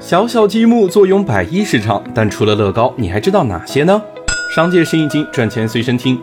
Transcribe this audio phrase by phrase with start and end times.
[0.00, 4.00] 小小积木坐拥百亿市场，但除了乐高，你还知道哪些呢？
[4.54, 6.16] 商界生意经，赚钱随身听。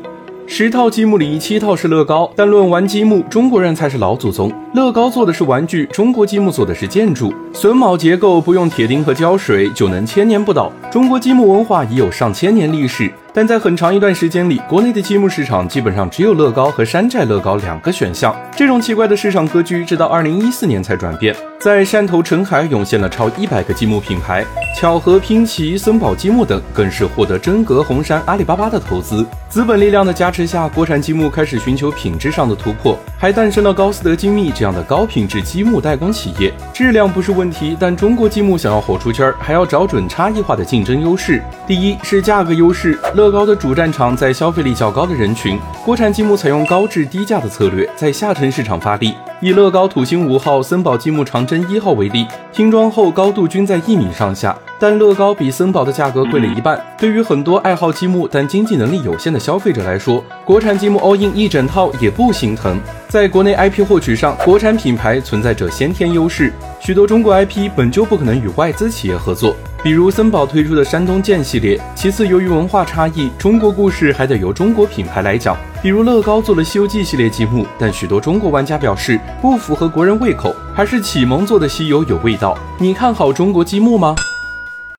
[0.47, 4.49] 十套积木里七套是乐高，但论玩积木，中国人才是老祖宗。
[4.73, 7.33] 乐高做的是玩具，中国积木做的是建筑。
[7.53, 10.71] 榫卯结构不用铁钉和胶水就能千年不倒。
[10.89, 18.33] 中国积木文化已有上千年历史，但在很长一段时间里，国内的积木市场基本上只有乐高和山寨乐高两个选项。
[18.55, 21.35] 这种奇怪的市场格局，直到二零一四年才转变。
[21.59, 24.45] 在汕头澄海涌现了超一百个积木品牌，
[24.79, 29.25] 巧合、拼奇、森宝积木等更是获得真格、红杉、阿里巴巴的投资。
[29.49, 36.53] 资本力量的加持下，国产积木开始寻求品质上的突破，还诞生了高斯德精密这样的高品质积木代工企业。
[36.73, 41.41] 质量不是问题，但中国积木想要火出圈，还要找准差异化的竞争优势。
[41.67, 49.15] 第一是价格优势，乐乐高的主战场在消费力较高的人群，国产积木采用高质低价的策略，在下沉市场发力。
[49.41, 56.79] 以乐高土星五号、森宝积木长征一号为例，拼装后高度均在一米上下，但乐高比森宝的价格贵了一半。
[56.99, 62.79] 对于很多爱好积木但经济能力有限的消费者来说，国产积木 all in 一整套也不心疼。
[63.09, 69.55] 在国内 IP 获取上，国产品牌存在着先天优势，许多中国 IP 本就不可能与外资企业合作。
[69.85, 75.55] 比如森宝推出的山东舰系列，其次由于文化差异，中国故事还得由中国品牌来讲。
[75.79, 82.57] 比如乐高做了《西游记》系列积木，但许多中国玩家表示不符合国人胃口，还是启蒙做的西游有味道。
[82.79, 84.15] 你看好中国积木吗？